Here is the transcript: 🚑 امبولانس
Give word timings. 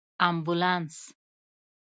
🚑 0.03 0.03
امبولانس 0.27 0.95